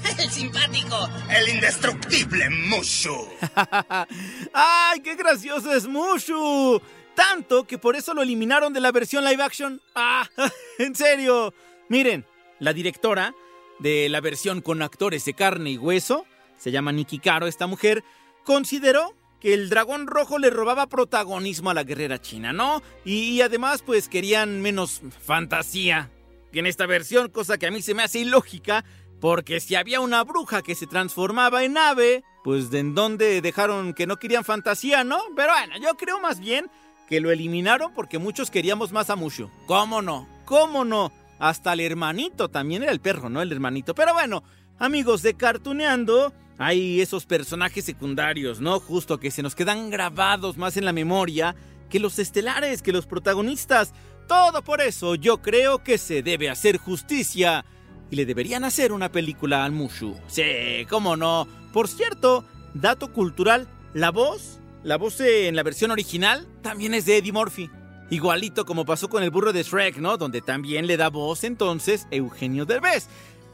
El 0.19 0.29
simpático. 0.29 1.09
el 1.29 1.49
indestructible 1.49 2.49
Mushu. 2.49 3.27
¡Ay, 4.53 4.99
qué 5.03 5.15
gracioso 5.15 5.73
es 5.73 5.87
Mushu! 5.87 6.79
Tanto 7.15 7.65
que 7.65 7.79
por 7.79 7.95
eso 7.95 8.13
lo 8.13 8.21
eliminaron 8.21 8.71
de 8.71 8.79
la 8.79 8.91
versión 8.91 9.25
live 9.25 9.41
action. 9.43 9.81
¡Ah! 9.95 10.29
¿En 10.77 10.93
serio? 10.95 11.53
Miren, 11.89 12.25
la 12.59 12.73
directora 12.73 13.33
de 13.79 14.07
la 14.09 14.21
versión 14.21 14.61
con 14.61 14.83
actores 14.83 15.25
de 15.25 15.33
carne 15.33 15.71
y 15.71 15.77
hueso, 15.77 16.25
se 16.59 16.71
llama 16.71 16.91
Nikki 16.91 17.17
Caro, 17.17 17.47
esta 17.47 17.65
mujer, 17.65 18.03
consideró 18.45 19.15
que 19.39 19.53
el 19.53 19.69
dragón 19.69 20.07
rojo 20.07 20.37
le 20.37 20.49
robaba 20.49 20.87
protagonismo 20.87 21.69
a 21.69 21.73
la 21.73 21.83
guerrera 21.83 22.21
china, 22.21 22.53
¿no? 22.53 22.81
Y, 23.05 23.41
además, 23.41 23.81
pues 23.81 24.09
querían 24.09 24.61
menos 24.61 25.01
fantasía 25.21 26.11
en 26.51 26.65
esta 26.65 26.85
versión, 26.85 27.29
cosa 27.29 27.57
que 27.57 27.67
a 27.67 27.71
mí 27.71 27.81
se 27.81 27.93
me 27.93 28.03
hace 28.03 28.19
ilógica, 28.19 28.83
porque 29.21 29.59
si 29.59 29.75
había 29.75 30.01
una 30.01 30.23
bruja 30.23 30.61
que 30.61 30.75
se 30.75 30.87
transformaba 30.87 31.63
en 31.63 31.77
ave, 31.77 32.23
pues 32.43 32.71
de 32.71 32.79
en 32.79 32.95
dónde 32.95 33.41
dejaron 33.41 33.93
que 33.93 34.07
no 34.07 34.17
querían 34.17 34.43
fantasía, 34.43 35.03
¿no? 35.03 35.19
Pero 35.35 35.53
bueno, 35.53 35.77
yo 35.77 35.95
creo 35.95 36.19
más 36.19 36.39
bien 36.39 36.69
que 37.07 37.19
lo 37.19 37.31
eliminaron 37.31 37.93
porque 37.93 38.19
muchos 38.19 38.51
queríamos 38.51 38.91
más 38.91 39.09
a 39.09 39.15
Mushu. 39.15 39.49
¿Cómo 39.65 40.01
no? 40.01 40.27
¿Cómo 40.45 40.85
no? 40.85 41.11
Hasta 41.39 41.73
el 41.73 41.79
hermanito 41.79 42.49
también 42.49 42.83
era 42.83 42.91
el 42.91 42.99
perro, 42.99 43.29
¿no? 43.29 43.41
El 43.41 43.51
hermanito. 43.51 43.95
Pero 43.95 44.13
bueno, 44.13 44.43
amigos 44.77 45.21
de 45.21 45.33
Cartuneando, 45.33 46.33
hay 46.59 46.99
esos 46.99 47.25
personajes 47.25 47.85
secundarios, 47.85 48.59
¿no? 48.59 48.81
Justo 48.81 49.17
que 49.17 49.31
se 49.31 49.41
nos 49.41 49.55
quedan 49.55 49.89
grabados 49.89 50.57
más 50.57 50.75
en 50.75 50.83
la 50.83 50.91
memoria 50.91 51.55
que 51.89 51.99
los 51.99 52.19
estelares, 52.19 52.81
que 52.81 52.91
los 52.91 53.07
protagonistas. 53.07 53.93
Todo 54.27 54.61
por 54.61 54.81
eso 54.81 55.15
yo 55.15 55.41
creo 55.41 55.83
que 55.83 55.97
se 55.97 56.21
debe 56.21 56.49
hacer 56.49 56.77
justicia 56.77 57.65
y 58.11 58.17
le 58.17 58.25
deberían 58.25 58.65
hacer 58.65 58.91
una 58.91 59.09
película 59.09 59.63
al 59.63 59.71
Mushu. 59.71 60.17
Sí, 60.27 60.85
cómo 60.89 61.15
no. 61.15 61.47
Por 61.71 61.87
cierto, 61.87 62.43
dato 62.73 63.13
cultural, 63.13 63.67
la 63.93 64.11
voz, 64.11 64.59
la 64.83 64.97
voz 64.97 65.21
en 65.21 65.55
la 65.55 65.63
versión 65.63 65.91
original 65.91 66.45
también 66.61 66.93
es 66.93 67.05
de 67.05 67.17
Eddie 67.17 67.31
Murphy. 67.31 67.69
Igualito 68.11 68.65
como 68.65 68.85
pasó 68.85 69.07
con 69.07 69.23
el 69.23 69.29
burro 69.29 69.53
de 69.53 69.63
Shrek, 69.63 69.97
¿no? 69.97 70.17
Donde 70.17 70.41
también 70.41 70.87
le 70.87 70.97
da 70.97 71.09
voz 71.09 71.43
entonces 71.43 72.07
Eugenio 72.11 72.65
Derbez. 72.65 73.07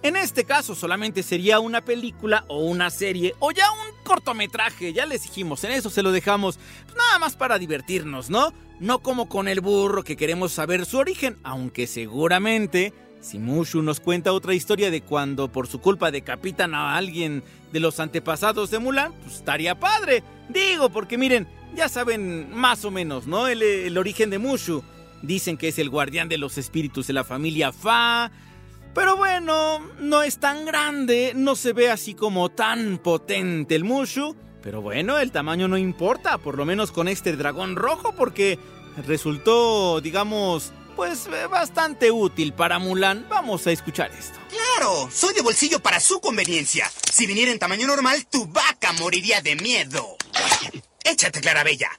En 0.05 0.15
este 0.15 0.43
caso 0.43 0.75
solamente 0.75 1.23
sería 1.23 1.59
una 1.59 1.83
película 1.83 2.45
o 2.47 2.59
una 2.59 2.91
serie 2.91 3.33
o 3.39 3.49
ya 3.49 3.65
un 3.71 4.03
cortometraje, 4.03 4.93
ya 4.93 5.07
les 5.07 5.23
dijimos, 5.23 5.63
en 5.63 5.71
eso 5.71 5.89
se 5.89 6.03
lo 6.03 6.11
dejamos 6.11 6.59
pues, 6.83 6.95
nada 6.95 7.17
más 7.17 7.35
para 7.35 7.57
divertirnos, 7.57 8.29
¿no? 8.29 8.53
No 8.79 8.99
como 8.99 9.27
con 9.27 9.47
el 9.47 9.61
burro 9.61 10.03
que 10.03 10.15
queremos 10.15 10.51
saber 10.51 10.85
su 10.85 10.99
origen, 10.99 11.39
aunque 11.41 11.87
seguramente 11.87 12.93
si 13.19 13.39
Mushu 13.39 13.81
nos 13.81 13.99
cuenta 13.99 14.31
otra 14.31 14.53
historia 14.53 14.91
de 14.91 15.01
cuando 15.01 15.51
por 15.51 15.65
su 15.65 15.81
culpa 15.81 16.11
decapitan 16.11 16.75
a 16.75 16.95
alguien 16.97 17.43
de 17.71 17.79
los 17.79 17.99
antepasados 17.99 18.69
de 18.69 18.77
Mulan, 18.77 19.11
pues 19.23 19.37
estaría 19.37 19.79
padre. 19.79 20.21
Digo, 20.49 20.91
porque 20.91 21.17
miren, 21.17 21.47
ya 21.75 21.89
saben 21.89 22.53
más 22.55 22.85
o 22.85 22.91
menos, 22.91 23.25
¿no? 23.25 23.47
El, 23.47 23.63
el 23.63 23.97
origen 23.97 24.29
de 24.29 24.37
Mushu. 24.37 24.83
Dicen 25.23 25.57
que 25.57 25.69
es 25.69 25.79
el 25.79 25.89
guardián 25.89 26.29
de 26.29 26.37
los 26.37 26.59
espíritus 26.59 27.07
de 27.07 27.13
la 27.13 27.23
familia 27.23 27.71
Fa. 27.71 28.29
Pero 28.95 29.17
bueno, 29.17 29.79
no 29.99 30.23
es 30.23 30.39
tan 30.39 30.65
grande, 30.65 31.33
no 31.35 31.57
se 31.57 31.73
ve 31.73 31.91
así 31.91 32.13
como 32.13 32.49
tan 32.49 32.97
potente 32.97 33.75
el 33.75 33.83
Mushu. 33.83 34.37
Pero 34.63 34.81
bueno, 34.81 35.19
el 35.19 35.33
tamaño 35.33 35.67
no 35.67 35.77
importa, 35.77 36.37
por 36.37 36.55
lo 36.55 36.63
menos 36.65 36.93
con 36.93 37.09
este 37.09 37.35
dragón 37.35 37.75
rojo, 37.75 38.15
porque 38.15 38.57
resultó, 39.05 39.99
digamos, 39.99 40.71
pues 40.95 41.27
eh, 41.27 41.45
bastante 41.47 42.09
útil 42.09 42.53
para 42.53 42.79
Mulan. 42.79 43.27
Vamos 43.27 43.67
a 43.67 43.71
escuchar 43.71 44.11
esto. 44.17 44.39
Claro, 44.49 45.09
soy 45.11 45.33
de 45.33 45.41
bolsillo 45.41 45.81
para 45.81 45.99
su 45.99 46.21
conveniencia. 46.21 46.89
Si 47.11 47.27
viniera 47.27 47.51
en 47.51 47.59
tamaño 47.59 47.87
normal, 47.87 48.25
tu 48.27 48.47
vaca 48.47 48.93
moriría 48.93 49.41
de 49.41 49.57
miedo. 49.57 50.15
Échate, 51.03 51.41
Clarabella. 51.41 51.91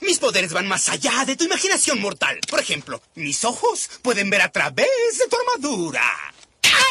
Mis 0.00 0.18
poderes 0.18 0.54
van 0.54 0.66
más 0.66 0.88
allá 0.88 1.26
de 1.26 1.36
tu 1.36 1.44
imaginación 1.44 2.00
mortal. 2.00 2.38
Por 2.48 2.58
ejemplo, 2.58 3.02
mis 3.16 3.44
ojos 3.44 3.90
pueden 4.00 4.30
ver 4.30 4.40
a 4.40 4.50
través 4.50 4.88
de 5.18 5.28
tu 5.28 5.36
armadura. 5.36 6.02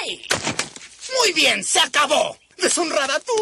Muy 0.05 1.33
bien, 1.33 1.63
se 1.63 1.79
acabó. 1.79 2.37
Deshonrada 2.57 3.19
tú, 3.19 3.33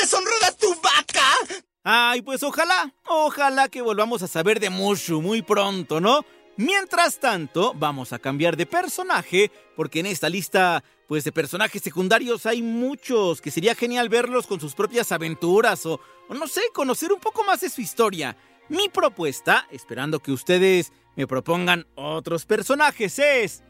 deshonrada 0.00 0.52
tu 0.56 0.74
vaca. 0.80 1.64
Ay, 1.82 2.22
pues 2.22 2.42
ojalá, 2.42 2.92
ojalá 3.06 3.68
que 3.68 3.82
volvamos 3.82 4.22
a 4.22 4.28
saber 4.28 4.60
de 4.60 4.70
Mushu 4.70 5.20
muy 5.20 5.42
pronto, 5.42 6.00
¿no? 6.00 6.24
Mientras 6.56 7.18
tanto, 7.18 7.72
vamos 7.74 8.12
a 8.12 8.18
cambiar 8.18 8.56
de 8.56 8.66
personaje, 8.66 9.50
porque 9.76 10.00
en 10.00 10.06
esta 10.06 10.28
lista, 10.28 10.84
pues 11.08 11.24
de 11.24 11.32
personajes 11.32 11.82
secundarios 11.82 12.44
hay 12.44 12.60
muchos, 12.60 13.40
que 13.40 13.50
sería 13.50 13.74
genial 13.74 14.08
verlos 14.08 14.46
con 14.46 14.60
sus 14.60 14.74
propias 14.74 15.10
aventuras 15.10 15.86
o, 15.86 16.00
o 16.28 16.34
no 16.34 16.46
sé, 16.46 16.60
conocer 16.74 17.12
un 17.12 17.20
poco 17.20 17.44
más 17.44 17.60
de 17.60 17.70
su 17.70 17.80
historia. 17.80 18.36
Mi 18.68 18.88
propuesta, 18.88 19.66
esperando 19.70 20.20
que 20.20 20.32
ustedes 20.32 20.92
me 21.16 21.26
propongan 21.26 21.86
otros 21.96 22.44
personajes, 22.44 23.18
es 23.18 23.62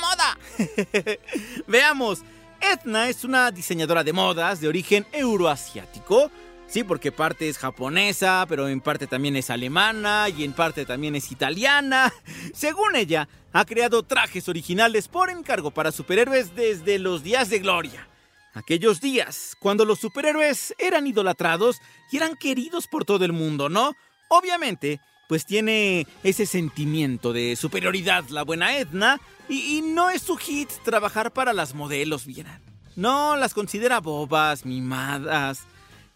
Moda. 0.00 0.17
Veamos, 1.66 2.22
Edna 2.60 3.08
es 3.08 3.24
una 3.24 3.50
diseñadora 3.50 4.04
de 4.04 4.12
modas 4.12 4.60
de 4.60 4.68
origen 4.68 5.06
euroasiático. 5.12 6.30
Sí, 6.66 6.84
porque 6.84 7.12
parte 7.12 7.48
es 7.48 7.56
japonesa, 7.56 8.44
pero 8.46 8.68
en 8.68 8.82
parte 8.82 9.06
también 9.06 9.36
es 9.36 9.48
alemana 9.48 10.28
y 10.28 10.44
en 10.44 10.52
parte 10.52 10.84
también 10.84 11.16
es 11.16 11.32
italiana. 11.32 12.12
Según 12.54 12.94
ella, 12.94 13.26
ha 13.52 13.64
creado 13.64 14.02
trajes 14.02 14.48
originales 14.50 15.08
por 15.08 15.30
encargo 15.30 15.70
para 15.70 15.92
superhéroes 15.92 16.54
desde 16.54 16.98
los 16.98 17.22
días 17.22 17.48
de 17.48 17.60
gloria. 17.60 18.06
Aquellos 18.52 19.00
días, 19.00 19.56
cuando 19.60 19.84
los 19.84 20.00
superhéroes 20.00 20.74
eran 20.78 21.06
idolatrados 21.06 21.78
y 22.10 22.18
eran 22.18 22.36
queridos 22.36 22.86
por 22.86 23.04
todo 23.04 23.24
el 23.24 23.32
mundo, 23.32 23.68
¿no? 23.68 23.94
Obviamente, 24.28 25.00
pues 25.28 25.44
tiene 25.44 26.06
ese 26.24 26.46
sentimiento 26.46 27.32
de 27.32 27.54
superioridad 27.54 28.24
la 28.30 28.42
buena 28.42 28.78
Edna 28.78 29.20
y, 29.48 29.82
no 29.82 30.10
es 30.10 30.22
su 30.22 30.36
hit 30.36 30.68
trabajar 30.84 31.32
para 31.32 31.52
las 31.52 31.74
modelos, 31.74 32.26
vieran. 32.26 32.60
No, 32.96 33.36
las 33.36 33.54
considera 33.54 34.00
bobas, 34.00 34.66
mimadas. 34.66 35.60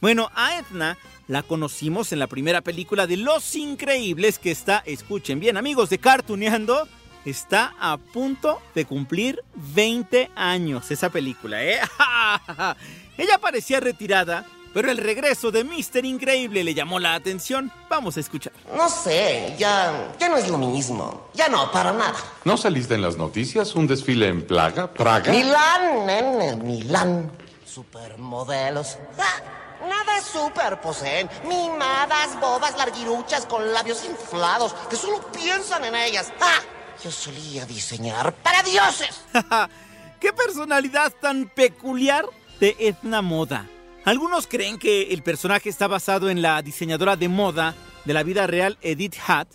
Bueno, 0.00 0.31
a 0.35 0.59
Edna 0.59 0.99
la 1.28 1.42
conocimos 1.42 2.12
en 2.12 2.19
la 2.19 2.26
primera 2.26 2.61
película 2.61 3.07
de 3.07 3.16
Los 3.16 3.54
Increíbles 3.54 4.38
que 4.38 4.50
está, 4.50 4.83
escuchen 4.85 5.40
bien 5.40 5.57
amigos 5.57 5.88
de 5.90 5.99
Cartuneando, 5.99 6.88
está 7.25 7.75
a 7.81 7.97
punto 7.99 8.61
de 8.75 8.85
cumplir 8.85 9.42
20 9.54 10.31
años 10.35 10.90
esa 10.90 11.11
película, 11.11 11.64
¿eh? 11.64 11.78
Ella 13.19 13.38
parecía 13.38 13.78
retirada, 13.81 14.47
pero 14.73 14.91
el 14.91 14.99
regreso 14.99 15.50
de 15.50 15.64
Mr. 15.64 16.05
Increíble 16.05 16.64
le 16.64 16.75
llamó 16.75 16.99
la 16.99 17.14
atención. 17.14 17.73
Vamos 17.88 18.17
a 18.17 18.21
escuchar. 18.21 18.52
No 18.75 18.88
sé, 18.88 19.55
ya, 19.59 20.12
ya 20.19 20.29
no 20.29 20.37
es 20.37 20.49
lo 20.49 20.59
mismo. 20.59 21.29
Ya 21.35 21.49
no, 21.49 21.71
para 21.71 21.93
nada. 21.93 22.14
¿No 22.45 22.57
saliste 22.57 22.95
en 22.95 23.02
las 23.02 23.17
noticias? 23.17 23.75
¿Un 23.75 23.87
desfile 23.87 24.29
en 24.29 24.47
Plaga? 24.47 24.93
¿Praga? 24.93 25.33
Milán, 25.33 26.07
nene, 26.07 26.57
Milán. 26.57 27.31
Supermodelos. 27.64 28.99
Ah, 29.19 29.62
Nada 29.88 30.19
es 30.19 30.26
super, 30.26 30.81
poseen. 30.81 31.29
Mimadas, 31.45 32.38
bobas, 32.41 32.76
larguiruchas 32.76 33.47
con 33.47 33.73
labios 33.73 34.05
inflados 34.05 34.75
que 34.88 34.95
solo 34.97 35.21
piensan 35.33 35.85
en 35.85 35.97
ellas. 35.97 36.33
¡Ah! 36.41 36.61
Yo 37.02 37.11
solía 37.11 37.67
diseñar 37.67 38.33
para 38.33 38.62
dioses. 38.62 39.23
¡Qué 40.21 40.33
personalidad 40.33 41.12
tan 41.21 41.47
peculiar 41.49 42.25
de 42.61 42.76
Edna 42.79 43.23
Moda! 43.23 43.67
Algunos 44.04 44.49
creen 44.49 44.78
que 44.78 45.12
el 45.12 45.23
personaje 45.23 45.68
está 45.68 45.87
basado 45.87 46.28
en 46.28 46.42
la 46.42 46.61
diseñadora 46.61 47.14
de 47.14 47.28
moda 47.28 47.76
de 48.04 48.12
la 48.12 48.25
vida 48.25 48.49
real 48.49 48.76
Edith 48.82 49.14
Hatt. 49.25 49.49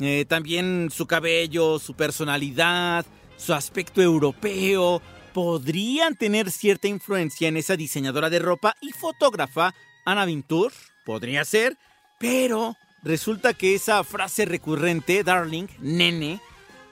Eh, 0.00 0.24
también 0.28 0.88
su 0.90 1.06
cabello, 1.06 1.78
su 1.78 1.94
personalidad, 1.94 3.06
su 3.36 3.54
aspecto 3.54 4.02
europeo 4.02 5.00
podrían 5.32 6.16
tener 6.16 6.50
cierta 6.50 6.88
influencia 6.88 7.46
en 7.46 7.56
esa 7.56 7.76
diseñadora 7.76 8.28
de 8.28 8.40
ropa 8.40 8.74
y 8.80 8.90
fotógrafa 8.90 9.72
Anna 10.04 10.24
Vintour. 10.24 10.72
Podría 11.06 11.44
ser, 11.44 11.76
pero 12.18 12.76
resulta 13.04 13.54
que 13.54 13.76
esa 13.76 14.02
frase 14.02 14.46
recurrente, 14.46 15.22
darling, 15.22 15.68
nene, 15.78 16.40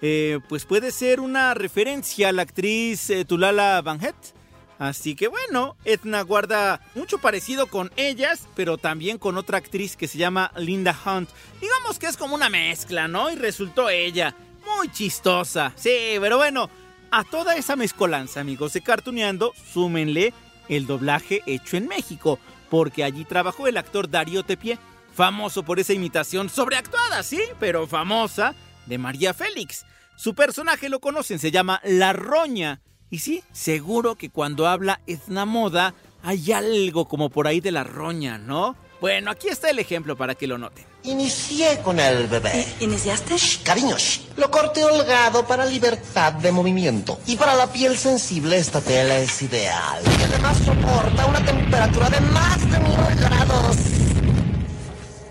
eh, 0.00 0.38
pues 0.48 0.64
puede 0.64 0.92
ser 0.92 1.18
una 1.18 1.54
referencia 1.54 2.28
a 2.28 2.32
la 2.32 2.42
actriz 2.42 3.10
eh, 3.10 3.24
Tulala 3.24 3.82
Van 3.82 4.00
Het 4.00 4.39
Así 4.80 5.14
que 5.14 5.28
bueno, 5.28 5.76
Edna 5.84 6.22
guarda 6.22 6.80
mucho 6.94 7.18
parecido 7.18 7.66
con 7.66 7.92
ellas, 7.96 8.48
pero 8.56 8.78
también 8.78 9.18
con 9.18 9.36
otra 9.36 9.58
actriz 9.58 9.94
que 9.94 10.08
se 10.08 10.16
llama 10.16 10.52
Linda 10.56 10.98
Hunt. 11.04 11.28
Digamos 11.60 11.98
que 11.98 12.06
es 12.06 12.16
como 12.16 12.34
una 12.34 12.48
mezcla, 12.48 13.06
¿no? 13.06 13.30
Y 13.30 13.34
resultó 13.34 13.90
ella. 13.90 14.34
Muy 14.64 14.90
chistosa. 14.90 15.74
Sí, 15.76 16.16
pero 16.18 16.38
bueno, 16.38 16.70
a 17.10 17.24
toda 17.24 17.56
esa 17.56 17.76
mezcolanza, 17.76 18.40
amigos 18.40 18.72
de 18.72 18.80
Cartuneando, 18.80 19.52
súmenle 19.70 20.32
el 20.70 20.86
doblaje 20.86 21.42
hecho 21.44 21.76
en 21.76 21.86
México, 21.86 22.38
porque 22.70 23.04
allí 23.04 23.26
trabajó 23.26 23.68
el 23.68 23.76
actor 23.76 24.08
Darío 24.08 24.44
Tepié, 24.44 24.78
famoso 25.14 25.62
por 25.62 25.78
esa 25.78 25.92
imitación 25.92 26.48
sobreactuada, 26.48 27.22
sí, 27.22 27.42
pero 27.58 27.86
famosa, 27.86 28.54
de 28.86 28.96
María 28.96 29.34
Félix. 29.34 29.84
Su 30.16 30.34
personaje 30.34 30.88
lo 30.88 31.00
conocen, 31.00 31.38
se 31.38 31.50
llama 31.50 31.82
La 31.84 32.14
Roña 32.14 32.80
y 33.10 33.18
sí, 33.18 33.42
seguro 33.52 34.14
que 34.14 34.30
cuando 34.30 34.66
habla 34.68 35.00
Edna 35.06 35.44
Moda 35.44 35.94
hay 36.22 36.52
algo 36.52 37.06
como 37.06 37.30
por 37.30 37.46
ahí 37.46 37.60
de 37.60 37.72
la 37.72 37.84
roña, 37.84 38.38
¿no? 38.38 38.76
Bueno, 39.00 39.30
aquí 39.30 39.48
está 39.48 39.70
el 39.70 39.78
ejemplo 39.78 40.16
para 40.16 40.34
que 40.34 40.46
lo 40.46 40.58
noten. 40.58 40.84
Inicié 41.04 41.78
con 41.78 41.98
el 41.98 42.26
bebé. 42.26 42.66
¿Iniciaste? 42.80 43.38
Shh, 43.38 43.62
cariños. 43.62 44.26
Lo 44.36 44.50
corté 44.50 44.84
holgado 44.84 45.46
para 45.46 45.64
libertad 45.64 46.34
de 46.34 46.52
movimiento. 46.52 47.18
Y 47.26 47.36
para 47.36 47.54
la 47.54 47.66
piel 47.66 47.96
sensible 47.96 48.58
esta 48.58 48.82
tela 48.82 49.16
es 49.16 49.40
ideal. 49.40 50.02
Y 50.04 50.22
además 50.22 50.58
soporta 50.58 51.24
una 51.24 51.42
temperatura 51.42 52.10
de 52.10 52.20
más 52.20 52.60
de 52.70 52.78
mil 52.78 53.16
grados. 53.18 53.76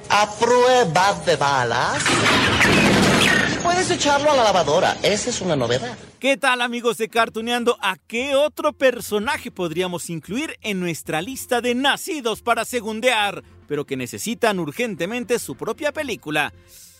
A 0.09 0.31
prueba 0.39 1.13
de 1.23 1.35
balas. 1.35 2.03
Y 3.53 3.57
puedes 3.59 3.91
echarlo 3.91 4.31
a 4.31 4.35
la 4.35 4.43
lavadora. 4.45 4.97
Esa 5.03 5.29
es 5.29 5.41
una 5.41 5.55
novedad. 5.55 5.95
¿Qué 6.19 6.35
tal 6.35 6.61
amigos 6.61 6.97
de 6.97 7.07
Cartuneando? 7.07 7.77
¿A 7.81 7.95
qué 7.95 8.35
otro 8.35 8.73
personaje 8.73 9.51
podríamos 9.51 10.09
incluir 10.09 10.57
en 10.61 10.81
nuestra 10.81 11.21
lista 11.21 11.61
de 11.61 11.75
nacidos 11.75 12.41
para 12.41 12.65
segundear, 12.65 13.41
pero 13.69 13.85
que 13.85 13.95
necesitan 13.95 14.59
urgentemente 14.59 15.39
su 15.39 15.55
propia 15.55 15.93
película? 15.93 16.51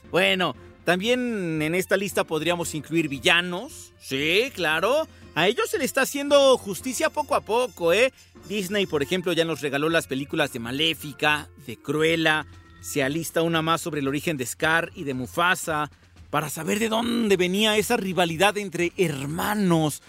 Bueno, 0.10 0.56
también 0.86 1.62
en 1.62 1.76
esta 1.76 1.98
lista 1.98 2.24
podríamos 2.24 2.74
incluir 2.76 3.10
villanos. 3.10 3.92
Sí, 4.00 4.54
claro. 4.56 5.06
A 5.36 5.50
ellos 5.50 5.70
se 5.70 5.80
le 5.80 5.84
está 5.84 6.04
haciendo 6.04 6.58
justicia 6.58 7.10
poco 7.10 7.36
a 7.36 7.42
poco, 7.42 7.92
¿eh? 7.92 8.14
Disney, 8.48 8.86
por 8.86 9.04
ejemplo, 9.04 9.34
ya 9.34 9.44
nos 9.44 9.60
regaló 9.60 9.90
las 9.90 10.08
películas 10.08 10.54
de 10.54 10.60
Maléfica, 10.60 11.50
de 11.68 11.76
Cruella. 11.76 12.46
Se 12.80 13.04
alista 13.04 13.42
una 13.42 13.62
más 13.62 13.82
sobre 13.82 14.00
el 14.00 14.08
origen 14.08 14.38
de 14.38 14.46
Scar 14.46 14.92
y 14.96 15.04
de 15.04 15.14
Mufasa 15.14 15.92
para 16.30 16.50
saber 16.50 16.80
de 16.80 16.90
dónde 16.90 17.38
venía 17.38 17.78
esa 17.78 17.98
rivalidad 17.98 18.58
entre 18.58 18.92
hermanos, 18.98 20.02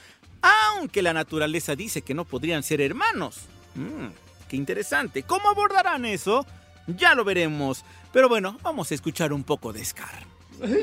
aunque 0.42 1.02
la 1.02 1.12
naturaleza 1.12 1.76
dice 1.76 2.02
que 2.02 2.14
no 2.14 2.24
podrían 2.24 2.62
ser 2.62 2.80
hermanos. 2.80 3.40
Mm, 3.74 4.08
qué 4.48 4.56
interesante. 4.56 5.22
¿Cómo 5.22 5.48
abordarán 5.48 6.04
eso? 6.04 6.46
Ya 6.86 7.14
lo 7.14 7.24
veremos. 7.24 7.84
Pero 8.12 8.28
bueno, 8.28 8.58
vamos 8.62 8.90
a 8.90 8.94
escuchar 8.94 9.32
un 9.32 9.44
poco 9.44 9.72
de 9.72 9.84
Scar. 9.84 10.26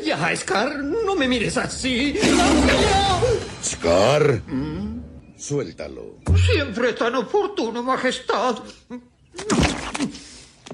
Ya, 0.03 0.35
Scar, 0.35 0.79
no 0.83 1.15
me 1.15 1.27
mires 1.27 1.57
así. 1.57 2.15
Scar, 3.63 4.41
suéltalo. 5.37 6.17
Siempre 6.51 6.93
tan 6.93 7.13
oportuno, 7.15 7.83
Majestad. 7.83 8.57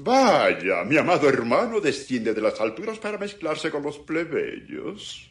Vaya, 0.02 0.84
mi 0.84 0.96
amado 0.96 1.28
hermano 1.28 1.80
desciende 1.80 2.34
de 2.34 2.40
las 2.40 2.60
alturas 2.60 2.98
para 2.98 3.18
mezclarse 3.18 3.70
con 3.70 3.82
los 3.82 3.98
plebeyos. 3.98 5.30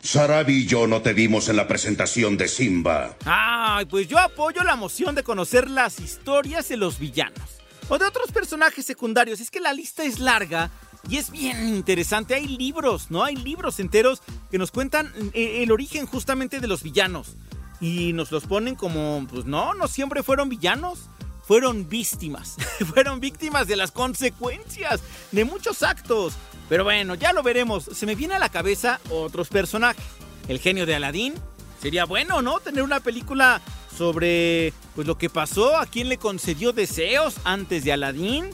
Sarabi 0.00 0.58
y 0.58 0.66
yo 0.66 0.86
no 0.86 1.02
te 1.02 1.12
vimos 1.12 1.48
en 1.48 1.56
la 1.56 1.66
presentación 1.66 2.36
de 2.36 2.48
Simba. 2.48 3.16
Ay, 3.24 3.84
pues 3.86 4.08
yo 4.08 4.18
apoyo 4.18 4.62
la 4.62 4.76
moción 4.76 5.14
de 5.14 5.22
conocer 5.22 5.68
las 5.68 5.98
historias 6.00 6.68
de 6.68 6.76
los 6.76 6.98
villanos. 6.98 7.58
O 7.88 7.98
de 7.98 8.06
otros 8.06 8.30
personajes 8.30 8.86
secundarios. 8.86 9.40
Es 9.40 9.50
que 9.50 9.60
la 9.60 9.72
lista 9.72 10.04
es 10.04 10.20
larga 10.20 10.70
y 11.08 11.16
es 11.16 11.30
bien 11.30 11.68
interesante. 11.68 12.34
Hay 12.34 12.46
libros, 12.46 13.10
¿no? 13.10 13.24
Hay 13.24 13.34
libros 13.36 13.80
enteros 13.80 14.22
que 14.50 14.58
nos 14.58 14.70
cuentan 14.70 15.12
eh, 15.32 15.62
el 15.62 15.72
origen 15.72 16.06
justamente 16.06 16.60
de 16.60 16.68
los 16.68 16.82
villanos. 16.82 17.34
Y 17.80 18.12
nos 18.12 18.30
los 18.30 18.44
ponen 18.44 18.74
como, 18.74 19.26
pues 19.30 19.46
no, 19.46 19.74
no 19.74 19.88
siempre 19.88 20.22
fueron 20.22 20.48
villanos 20.48 21.08
fueron 21.48 21.88
víctimas. 21.88 22.56
fueron 22.92 23.20
víctimas 23.20 23.66
de 23.66 23.76
las 23.76 23.90
consecuencias 23.90 25.00
de 25.32 25.46
muchos 25.46 25.82
actos. 25.82 26.34
Pero 26.68 26.84
bueno, 26.84 27.14
ya 27.14 27.32
lo 27.32 27.42
veremos. 27.42 27.84
Se 27.84 28.04
me 28.04 28.14
viene 28.14 28.34
a 28.34 28.38
la 28.38 28.50
cabeza 28.50 29.00
otros 29.08 29.48
personajes. 29.48 30.04
El 30.46 30.60
genio 30.60 30.84
de 30.84 30.94
Aladdin. 30.94 31.34
Sería 31.80 32.04
bueno, 32.04 32.42
¿no? 32.42 32.60
Tener 32.60 32.82
una 32.82 33.00
película 33.00 33.62
sobre 33.96 34.74
pues 34.94 35.06
lo 35.06 35.16
que 35.16 35.30
pasó, 35.30 35.76
a 35.76 35.86
quién 35.86 36.10
le 36.10 36.18
concedió 36.18 36.72
deseos 36.72 37.36
antes 37.44 37.82
de 37.82 37.92
Aladdin. 37.92 38.50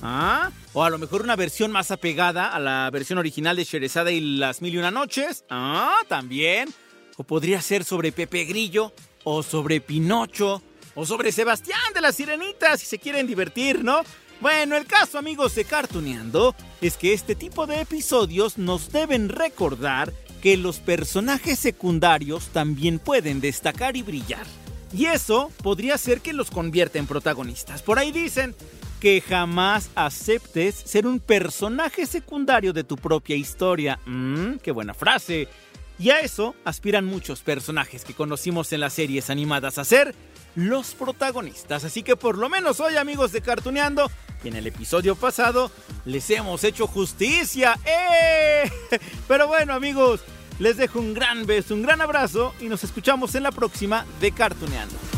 ¿Ah? 0.00 0.50
O 0.72 0.84
a 0.84 0.90
lo 0.90 0.96
mejor 0.96 1.20
una 1.20 1.36
versión 1.36 1.70
más 1.70 1.90
apegada 1.90 2.48
a 2.54 2.58
la 2.58 2.88
versión 2.90 3.18
original 3.18 3.56
de 3.56 3.64
Sherezada 3.64 4.10
y 4.10 4.20
las 4.20 4.62
Mil 4.62 4.74
y 4.74 4.78
Una 4.78 4.90
Noches. 4.90 5.44
Ah, 5.50 5.98
también. 6.08 6.72
O 7.18 7.24
podría 7.24 7.60
ser 7.60 7.84
sobre 7.84 8.10
Pepe 8.10 8.44
Grillo. 8.44 8.94
O 9.24 9.42
sobre 9.42 9.82
Pinocho 9.82 10.62
o 10.98 11.06
sobre 11.06 11.30
Sebastián 11.30 11.78
de 11.94 12.00
la 12.00 12.10
Sirenita 12.10 12.76
si 12.76 12.84
se 12.84 12.98
quieren 12.98 13.28
divertir, 13.28 13.84
¿no? 13.84 14.02
Bueno, 14.40 14.76
el 14.76 14.84
caso, 14.84 15.16
amigos 15.16 15.54
de 15.54 15.64
Cartuneando, 15.64 16.56
es 16.80 16.96
que 16.96 17.12
este 17.12 17.36
tipo 17.36 17.68
de 17.68 17.80
episodios 17.80 18.58
nos 18.58 18.90
deben 18.90 19.28
recordar 19.28 20.12
que 20.42 20.56
los 20.56 20.80
personajes 20.80 21.60
secundarios 21.60 22.48
también 22.48 22.98
pueden 22.98 23.40
destacar 23.40 23.96
y 23.96 24.02
brillar. 24.02 24.44
Y 24.92 25.04
eso 25.04 25.52
podría 25.62 25.96
ser 25.98 26.20
que 26.20 26.32
los 26.32 26.50
convierta 26.50 26.98
en 26.98 27.06
protagonistas. 27.06 27.80
Por 27.80 28.00
ahí 28.00 28.10
dicen 28.10 28.56
que 28.98 29.20
jamás 29.20 29.90
aceptes 29.94 30.74
ser 30.74 31.06
un 31.06 31.20
personaje 31.20 32.06
secundario 32.06 32.72
de 32.72 32.82
tu 32.82 32.96
propia 32.96 33.36
historia. 33.36 34.00
Mmm, 34.04 34.56
qué 34.56 34.72
buena 34.72 34.94
frase. 34.94 35.46
Y 35.98 36.10
a 36.10 36.20
eso 36.20 36.54
aspiran 36.64 37.04
muchos 37.04 37.40
personajes 37.40 38.04
que 38.04 38.14
conocimos 38.14 38.72
en 38.72 38.80
las 38.80 38.92
series 38.92 39.30
animadas 39.30 39.78
a 39.78 39.84
ser 39.84 40.14
los 40.54 40.94
protagonistas. 40.94 41.84
Así 41.84 42.02
que 42.02 42.16
por 42.16 42.38
lo 42.38 42.48
menos 42.48 42.80
hoy, 42.80 42.96
amigos 42.96 43.32
de 43.32 43.40
Cartuneando, 43.40 44.10
y 44.44 44.48
en 44.48 44.56
el 44.56 44.66
episodio 44.66 45.16
pasado 45.16 45.70
les 46.04 46.30
hemos 46.30 46.62
hecho 46.64 46.86
justicia. 46.86 47.78
¡Eh! 47.84 48.70
Pero 49.28 49.48
bueno, 49.48 49.74
amigos, 49.74 50.20
les 50.58 50.76
dejo 50.76 51.00
un 51.00 51.14
gran 51.14 51.46
beso, 51.46 51.74
un 51.74 51.82
gran 51.82 52.00
abrazo 52.00 52.54
y 52.60 52.68
nos 52.68 52.84
escuchamos 52.84 53.34
en 53.34 53.42
la 53.42 53.52
próxima 53.52 54.06
de 54.20 54.32
Cartuneando. 54.32 55.17